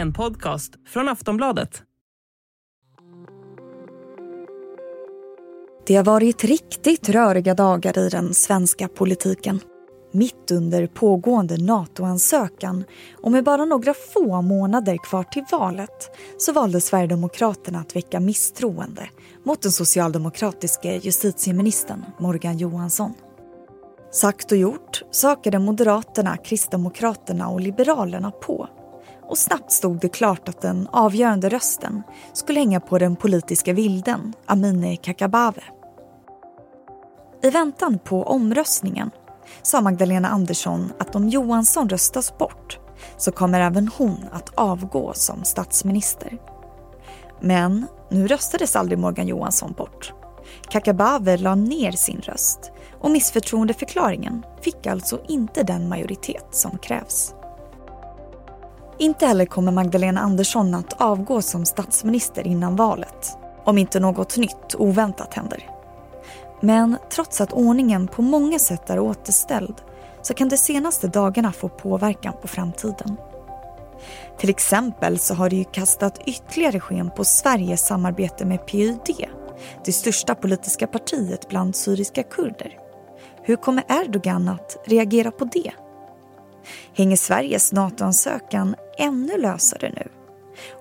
[0.00, 1.82] En podcast från Aftonbladet.
[5.86, 9.60] Det har varit riktigt röriga dagar i den svenska politiken.
[10.12, 12.84] Mitt under pågående NATO-ansökan
[13.22, 19.10] och med bara några få månader kvar till valet så valde Sverigedemokraterna att väcka misstroende
[19.44, 23.14] mot den socialdemokratiske justitieministern Morgan Johansson.
[24.12, 28.68] Sagt och gjort sökade Moderaterna, Kristdemokraterna och Liberalerna på
[29.30, 32.02] och snabbt stod det klart att den avgörande rösten
[32.32, 35.64] skulle hänga på den politiska vilden Amineh Kakabaveh.
[37.42, 39.10] I väntan på omröstningen
[39.62, 42.78] sa Magdalena Andersson att om Johansson röstas bort
[43.16, 46.38] så kommer även hon att avgå som statsminister.
[47.40, 50.12] Men nu röstades aldrig Morgan Johansson bort.
[50.70, 57.34] Kakabaveh la ner sin röst och missförtroendeförklaringen fick alltså inte den majoritet som krävs.
[59.00, 64.74] Inte heller kommer Magdalena Andersson att avgå som statsminister innan valet om inte något nytt
[64.78, 65.70] oväntat händer.
[66.60, 69.74] Men trots att ordningen på många sätt är återställd
[70.22, 73.16] så kan de senaste dagarna få påverkan på framtiden.
[74.38, 79.26] Till exempel så har det ju kastat ytterligare sken på Sveriges samarbete med PYD,
[79.84, 82.78] det största politiska partiet bland syriska kurder.
[83.42, 85.72] Hur kommer Erdogan att reagera på det?
[86.94, 90.08] Hänger Sveriges NATO-ansökan ännu lösare nu?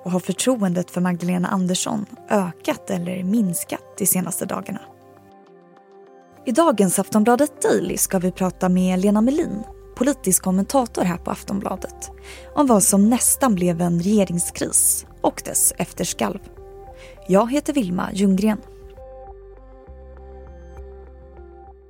[0.03, 4.81] Och har förtroendet för Magdalena Andersson ökat eller minskat de senaste dagarna?
[6.45, 9.63] I dagens Aftonbladet Daily ska vi prata med Lena Melin,
[9.95, 12.11] politisk kommentator här på Aftonbladet,
[12.55, 16.39] om vad som nästan blev en regeringskris och dess efterskalv.
[17.27, 18.61] Jag heter Vilma Ljunggren.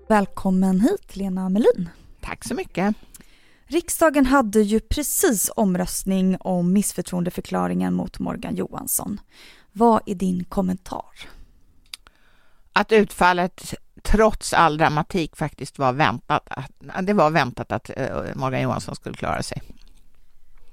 [0.08, 1.90] Välkommen hit Lena Melin.
[2.22, 2.96] Tack så mycket.
[3.72, 9.22] Riksdagen hade ju precis omröstning om missförtroendeförklaringen mot Morgan Johansson.
[9.72, 11.12] Vad är din kommentar?
[12.74, 16.50] Att utfallet trots all dramatik faktiskt var väntat.
[17.02, 19.62] Det var väntat att eh, Morgan Johansson skulle klara sig.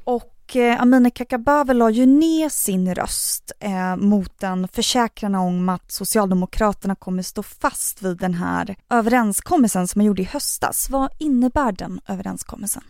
[0.04, 5.92] Och eh, Amineh Kakabaveh la ju ner sin röst eh, mot en försäkran om att
[5.92, 10.90] Socialdemokraterna kommer stå fast vid den här överenskommelsen som man gjorde i höstas.
[10.90, 12.82] Vad innebär den överenskommelsen?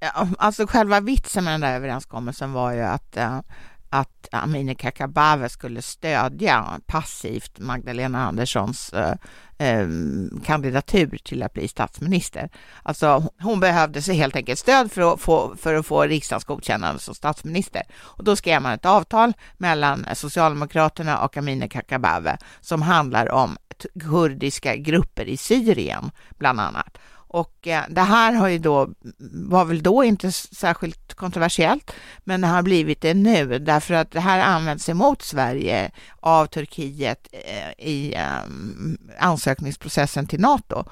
[0.00, 3.40] Ja, alltså själva vitsen med den där överenskommelsen var ju att eh,
[3.90, 9.14] att Amineh Kakabaveh skulle stödja passivt Magdalena Anderssons eh,
[9.58, 9.88] eh,
[10.44, 12.50] kandidatur till att bli statsminister.
[12.82, 17.00] Alltså hon behövde så helt enkelt stöd för att få, för att få riksdagens godkännande
[17.00, 17.82] som statsminister.
[17.92, 23.56] Och då skrev man ett avtal mellan Socialdemokraterna och Amineh Kakabaveh som handlar om
[24.00, 26.98] kurdiska grupper i Syrien, bland annat.
[27.32, 28.88] Och eh, det här har ju då,
[29.48, 31.92] var väl då inte särskilt kontroversiellt,
[32.24, 37.28] men det har blivit det nu därför att det här används emot Sverige av Turkiet
[37.32, 38.24] eh, i eh,
[39.18, 40.84] ansökningsprocessen till NATO.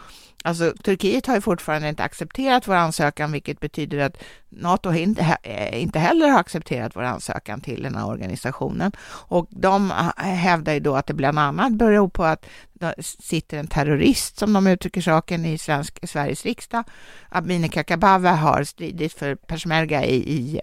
[0.45, 4.17] Alltså Turkiet har ju fortfarande inte accepterat vår ansökan, vilket betyder att
[4.49, 8.93] NATO inte, eh, inte heller har accepterat vår ansökan till den här organisationen.
[9.09, 13.59] Och de eh, hävdar ju då att det bland annat beror på att det sitter
[13.59, 16.85] en terrorist, som de uttrycker saken, i svensk, Sveriges riksdag.
[17.29, 20.61] Amineh Kakabaveh har stridit för peshmerga i, i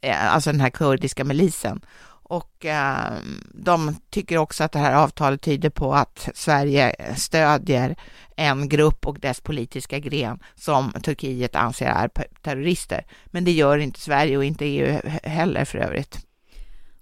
[0.00, 1.80] eh, alltså den här kurdiska milisen
[2.32, 3.12] och eh,
[3.54, 7.96] de tycker också att det här avtalet tyder på att Sverige stödjer
[8.36, 12.10] en grupp och dess politiska gren som Turkiet anser är
[12.42, 13.06] terrorister.
[13.26, 16.26] Men det gör inte Sverige och inte EU heller för övrigt.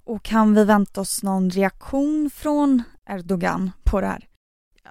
[0.05, 4.30] Och kan vi vänta oss någon reaktion från Erdogan på det här?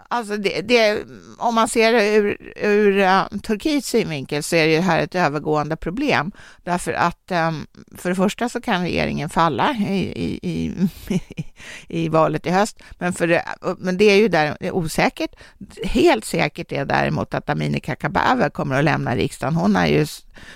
[0.08, 1.06] Alltså det, det,
[1.38, 5.76] om man ser det ur, ur uh, Turkiets synvinkel så är det här ett övergående
[5.76, 6.32] problem.
[6.64, 7.68] Därför att um,
[7.98, 10.72] för det första så kan regeringen falla i, i, i,
[12.04, 12.80] i valet i höst.
[12.98, 13.46] Men, för det,
[13.78, 15.36] men det är ju där, är osäkert.
[15.84, 19.56] Helt säkert är däremot att Amineh Kakabaveh kommer att lämna riksdagen.
[19.56, 20.06] Hon är ju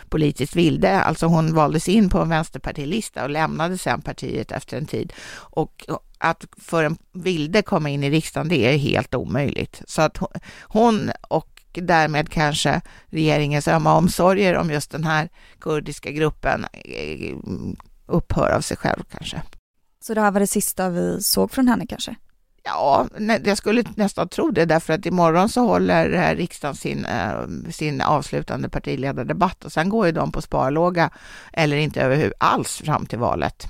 [0.09, 4.85] politiskt vilde, alltså hon valdes in på en vänsterpartilista och lämnade sen partiet efter en
[4.85, 5.13] tid.
[5.35, 5.85] Och
[6.23, 9.81] att för en vilde komma in i riksdagen, det är helt omöjligt.
[9.87, 10.17] Så att
[10.61, 15.29] hon och därmed kanske regeringens ömma omsorger om just den här
[15.59, 17.35] kurdiska gruppen eh,
[18.05, 19.41] upphör av sig själv kanske.
[20.03, 22.15] Så det här var det sista vi såg från henne kanske?
[22.63, 23.07] Ja,
[23.43, 27.39] jag skulle nästan tro det, därför att imorgon så håller riksdagen sin, eh,
[27.71, 31.09] sin avslutande partiledardebatt och sen går ju de på sparlåga
[31.53, 33.67] eller inte över alls fram till valet.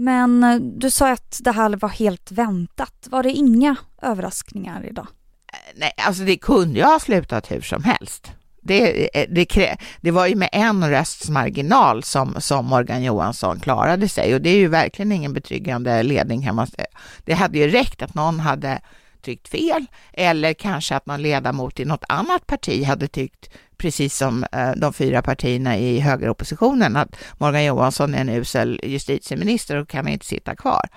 [0.00, 3.06] Men eh, du sa att det här var helt väntat.
[3.10, 5.06] Var det inga överraskningar idag?
[5.52, 8.32] Eh, nej, alltså det kunde ju ha slutat hur som helst.
[8.60, 14.08] Det, eh, det, det, var ju med en rösts marginal som, som Morgan Johansson klarade
[14.08, 16.88] sig och det är ju verkligen ingen betryggande ledning kan man säga.
[17.24, 18.80] Det hade ju räckt att någon hade
[19.22, 24.44] tyckt fel eller kanske att någon ledamot i något annat parti hade tyckt precis som
[24.52, 30.08] eh, de fyra partierna i högeroppositionen att Morgan Johansson är en usel justitieminister och kan
[30.08, 30.88] inte sitta kvar.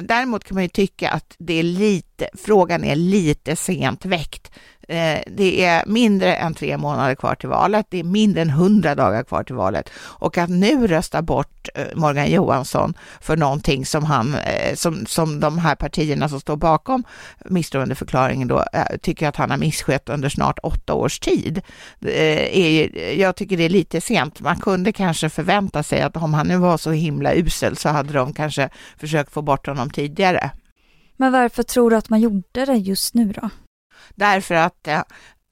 [0.00, 4.50] Däremot kan man ju tycka att det är lite, frågan är lite sent väckt
[4.88, 7.86] Eh, det är mindre än tre månader kvar till valet.
[7.90, 11.86] Det är mindre än hundra dagar kvar till valet och att nu rösta bort eh,
[11.94, 17.04] Morgan Johansson för någonting som han, eh, som, som de här partierna som står bakom
[17.44, 18.64] misstroendeförklaringen då
[19.02, 21.60] tycker att han har misskött under snart åtta års tid.
[22.00, 24.40] Är, jag tycker det är lite sent.
[24.40, 28.12] Man kunde kanske förvänta sig att om han nu var så himla usel så hade
[28.12, 28.68] de kanske
[28.98, 30.50] försökt få bort honom tidigare.
[31.16, 33.50] Men varför tror du att man gjorde det just nu då?
[34.14, 35.02] Därför att eh,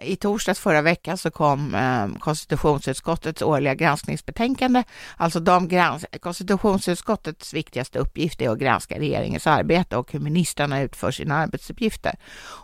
[0.01, 4.83] i torsdags förra veckan så kom eh, konstitutionsutskottets årliga granskningsbetänkande.
[5.17, 11.11] Alltså de grans konstitutionsutskottets viktigaste uppgift är att granska regeringens arbete och hur ministrarna utför
[11.11, 12.15] sina arbetsuppgifter.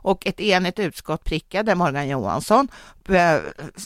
[0.03, 2.69] Och ett enigt utskott prickade Morgan Johansson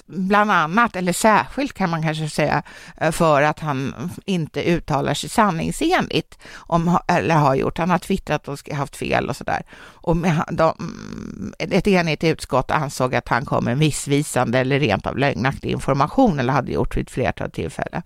[0.07, 2.63] bland annat, eller särskilt kan man kanske säga,
[2.97, 7.79] eh, för att han inte uttalar sig sanningsenligt, om, eller har gjort.
[7.79, 9.63] Han har twittrat och haft fel och sådär.
[9.83, 15.07] Och med, de, mm, ett enigt utskott ansåg att han kom med missvisande eller rent
[15.07, 18.03] av lögnaktig information, eller hade gjort vid ett flertal tillfällen.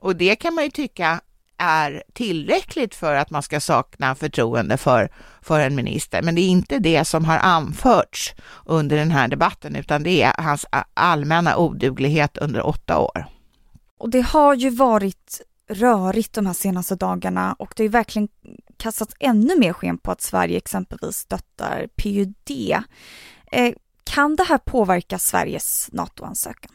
[0.00, 1.20] Och det kan man ju tycka
[1.58, 5.12] är tillräckligt för att man ska sakna förtroende för,
[5.42, 6.22] för en minister.
[6.22, 8.34] Men det är inte det som har anförts
[8.64, 13.26] under den här debatten, utan det är hans allmänna oduglighet under åtta år.
[13.98, 15.40] Och det har ju varit
[15.70, 18.28] rörigt de här senaste dagarna och det har ju verkligen
[18.76, 22.34] kastats ännu mer sken på att Sverige exempelvis stöttar PUD.
[23.52, 23.74] Eh,
[24.08, 26.72] kan det här påverka Sveriges NATO-ansökan?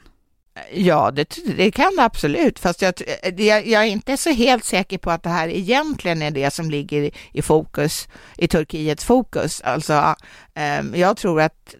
[0.71, 2.93] Ja, det, det, kan det absolut, fast jag,
[3.37, 6.69] jag, jag, är inte så helt säker på att det här egentligen är det som
[6.69, 8.07] ligger i fokus,
[8.37, 9.61] i Turkiets fokus.
[9.61, 10.15] Alltså,
[10.53, 11.75] ehm, jag tror att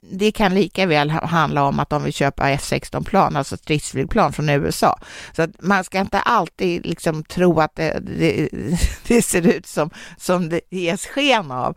[0.00, 4.98] det kan lika väl handla om att de vill köpa F16-plan, alltså stridsflygplan från USA.
[5.36, 8.48] Så att man ska inte alltid liksom tro att det, det,
[9.06, 11.76] det ser ut som, som det ges sken av.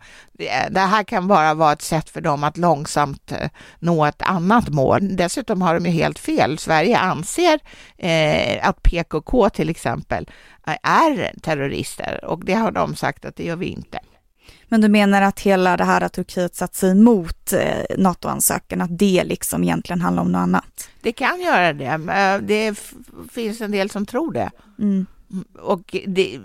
[0.70, 3.48] Det, här kan bara vara ett sätt för dem att långsamt eh,
[3.78, 5.16] nå ett annat mål.
[5.16, 6.31] Dessutom har de ju helt fel.
[6.58, 7.60] Sverige anser
[7.98, 10.30] eh, att PKK till exempel
[10.82, 13.98] är terrorister och det har de sagt att det gör vi inte.
[14.68, 18.98] Men du menar att hela det här att Turkiet satt sig emot eh, NATO-ansökan, att
[18.98, 20.90] det liksom egentligen handlar om något annat?
[21.02, 21.84] Det kan göra det.
[21.84, 22.78] Eh, det
[23.32, 24.50] finns en del som tror det.
[24.78, 25.06] Mm.
[25.58, 26.40] Och det,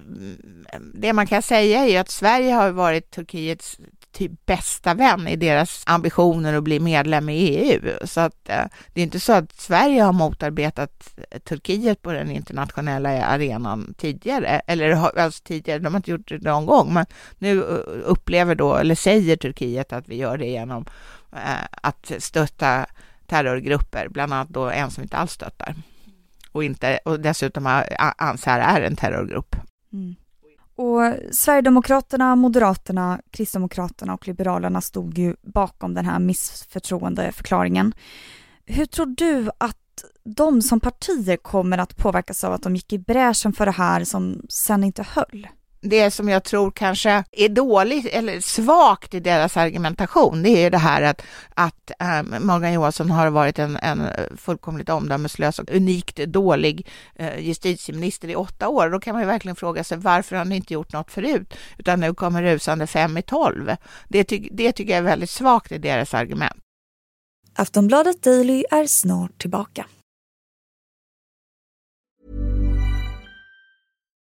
[0.93, 3.77] det, man kan säga är att Sverige har varit Turkiets
[4.17, 7.91] typ bästa vän i deras ambitioner att bli medlem i EU.
[8.03, 13.25] Så att eh, det är inte så att Sverige har motarbetat Turkiet på den internationella
[13.25, 17.05] arenan tidigare, eller alltså tidigare, de har inte gjort det någon gång, men
[17.37, 20.85] nu eh, upplever då, eller säger Turkiet att vi gör det genom
[21.33, 22.85] eh, att stötta
[23.25, 25.75] terrorgrupper, bland annat då en som inte alls stöttar
[26.51, 27.83] och, inte, och dessutom
[28.17, 29.55] anser är en terrorgrupp.
[29.93, 30.15] Mm.
[30.77, 37.93] Och Sverigedemokraterna, Moderaterna, Kristdemokraterna och Liberalerna stod ju bakom den här missförtroendeförklaringen.
[38.65, 39.77] Hur tror du att
[40.23, 44.03] de som partier kommer att påverkas av att de gick i bräschen för det här
[44.03, 45.47] som sen inte höll?
[45.81, 50.69] Det som jag tror kanske är dåligt eller svagt i deras argumentation, det är ju
[50.69, 51.21] det här att,
[51.53, 54.01] att ehm, Morgan Johansson har varit en, en
[54.37, 58.89] fullkomligt omdömeslös och unikt dålig eh, justitieminister i åtta år.
[58.89, 62.13] Då kan man ju verkligen fråga sig varför han inte gjort något förut, utan nu
[62.13, 63.75] kommer rusande fem i tolv.
[64.07, 66.57] Det, ty det tycker jag är väldigt svagt i deras argument.
[67.55, 69.85] Aftonbladet Daily är snart tillbaka.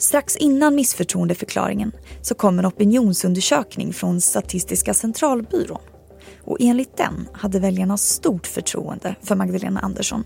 [0.00, 1.92] Strax innan missförtroendeförklaringen
[2.22, 5.80] så kom en opinionsundersökning från Statistiska centralbyrån.
[6.44, 10.24] Och enligt den hade väljarna stort förtroende för Magdalena Andersson.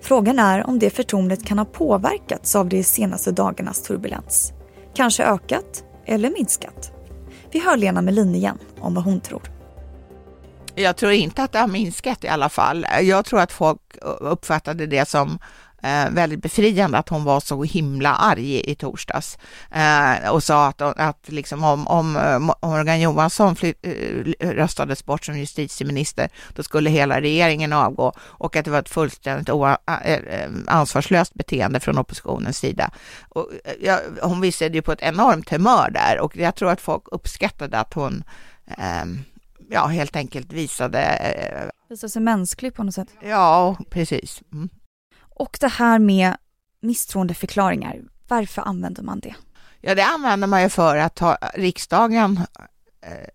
[0.00, 4.52] Frågan är om det förtroendet kan ha påverkats av de senaste dagarnas turbulens.
[4.94, 6.92] Kanske ökat eller minskat.
[7.52, 9.42] Vi hör Lena Melin igen om vad hon tror.
[10.74, 12.86] Jag tror inte att det har minskat i alla fall.
[13.02, 13.80] Jag tror att folk
[14.20, 15.38] uppfattade det som
[15.82, 19.38] eh, väldigt befriande att hon var så himla arg i, torsdags
[19.70, 25.24] eh, och sa att, att liksom om, om eh, Morgan Johansson fly, eh, röstades bort
[25.24, 31.34] som justitieminister, då skulle hela regeringen avgå och att det var ett fullständigt eh, ansvarslöst
[31.34, 32.90] beteende från oppositionens sida.
[33.28, 37.02] Och, ja, hon visade ju på ett enormt humör där och jag tror att folk
[37.06, 38.24] uppskattade att hon
[38.78, 39.18] ehm,
[39.70, 41.70] ja, helt enkelt visade...
[41.88, 43.08] Visade sig mänsklig på något sätt.
[43.22, 44.42] Ja, precis.
[44.52, 44.68] Mm.
[45.40, 46.36] Och det här med
[46.80, 49.34] misstroendeförklaringar, varför använder man det?
[49.80, 52.40] Ja, det använder man ju för att ha, riksdagen
[53.00, 53.28] eh,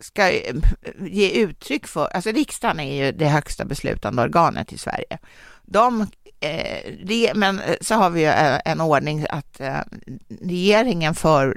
[0.00, 0.54] ska eh,
[1.00, 5.18] ge uttryck för, alltså riksdagen är ju det högsta beslutande organet i Sverige.
[5.62, 6.06] De
[6.42, 9.60] Eh, men eh, så har vi ju eh, en ordning att
[10.40, 11.56] regeringen för,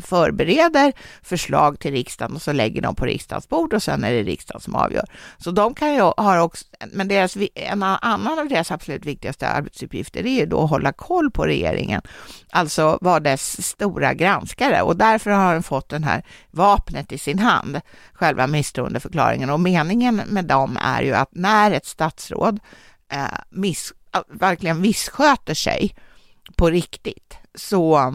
[0.00, 4.22] förbereder förslag till riksdagen och så lägger de på riksdagens bord och sen är det
[4.22, 5.04] riksdagen som avgör.
[5.38, 10.26] Så de kan ju ha också, men deras, en annan av deras absolut viktigaste arbetsuppgifter
[10.26, 12.02] är ju då att hålla koll på regeringen,
[12.50, 17.38] alltså vara dess stora granskare och därför har den fått den här vapnet i sin
[17.38, 17.80] hand,
[18.12, 22.60] själva misstroendeförklaringen och meningen med dem är ju att när ett statsråd
[23.12, 23.92] eh, miss,
[24.28, 25.94] verkligen missköter sig
[26.56, 28.14] på riktigt så,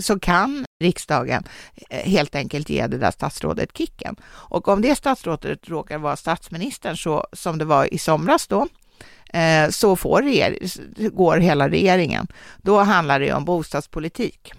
[0.00, 1.44] så kan riksdagen
[1.90, 4.16] eh, helt enkelt ge det där statsrådet kicken.
[4.26, 8.68] Och om det statsrådet råkar vara statsministern, så, som det var i somras då,
[9.32, 10.22] eh, så får
[11.10, 12.26] går hela regeringen.
[12.56, 14.52] Då handlar det om bostadspolitik.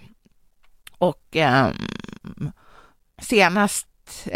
[0.98, 1.74] Och ehm,
[2.40, 2.50] eh,
[3.22, 3.86] senast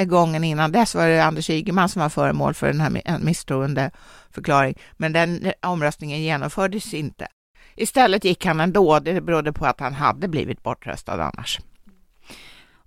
[0.07, 3.91] gången innan dess var det Anders Ygeman som var föremål för den här misstroende
[4.33, 7.29] misstroendeförklaring, men den omröstningen genomfördes inte.
[7.77, 11.61] Istället gick han ändå, det berodde på att han hade blivit bortröstad annars.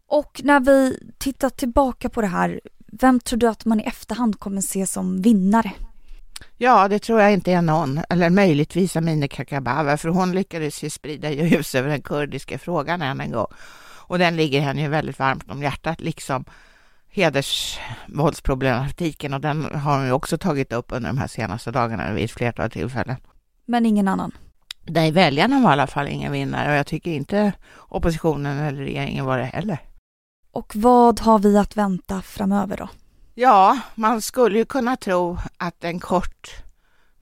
[0.07, 2.61] Och när vi tittar tillbaka på det här,
[3.01, 5.71] vem tror du att man i efterhand kommer se som vinnare?
[6.57, 10.89] Ja, det tror jag inte är någon, eller möjligtvis Amineh Kakabaveh, för hon lyckades ju
[10.89, 13.47] sprida ljus över den kurdiska frågan än en gång.
[14.07, 16.45] Och den ligger henne ju väldigt varmt om hjärtat, liksom
[17.15, 22.25] hedersvåldsproblematiken och den har hon ju också tagit upp under de här senaste dagarna vid
[22.25, 23.15] ett flertal tillfällen.
[23.65, 24.31] Men ingen annan?
[24.83, 29.25] Nej, väljarna var i alla fall ingen vinnare och jag tycker inte oppositionen eller regeringen
[29.25, 29.77] var det heller.
[30.51, 32.89] Och vad har vi att vänta framöver då?
[33.33, 36.64] Ja, man skulle ju kunna tro att en kort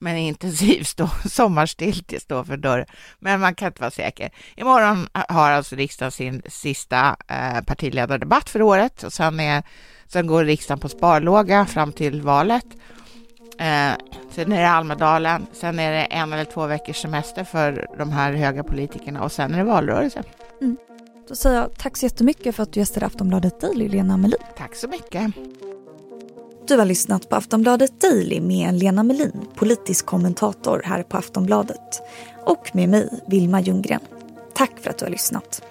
[0.04, 2.86] men intensiv stå, sommarstiltje står för dörren.
[3.18, 4.30] Men man kan inte vara säker.
[4.56, 9.62] Imorgon har alltså riksdagen sin sista eh, partiledardebatt för året och sen, är,
[10.06, 12.66] sen går riksdagen på sparlåga fram till valet.
[13.58, 13.92] Eh,
[14.30, 18.32] sen är det Almedalen, sen är det en eller två veckors semester för de här
[18.32, 20.22] höga politikerna och sen är det valrörelse.
[20.60, 20.76] Mm.
[21.28, 24.38] Då säger jag tack så jättemycket för att du gästade Aftonbladet Daily, Lena Melin.
[24.56, 25.34] Tack så mycket.
[26.68, 32.02] Du har lyssnat på Aftonbladet Daily med Lena Melin, politisk kommentator här på Aftonbladet.
[32.46, 34.00] Och med mig, Vilma Ljunggren.
[34.54, 35.62] Tack för att du har lyssnat.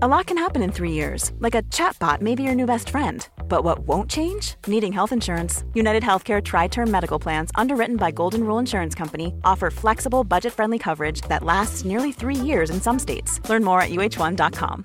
[0.00, 2.90] A lot can happen in three years, like a chatbot may be your new best
[2.90, 3.28] friend.
[3.48, 4.54] But what won't change?
[4.66, 5.64] Needing health insurance.
[5.74, 10.52] United Healthcare Tri Term Medical Plans, underwritten by Golden Rule Insurance Company, offer flexible, budget
[10.52, 13.40] friendly coverage that lasts nearly three years in some states.
[13.50, 14.84] Learn more at uh1.com.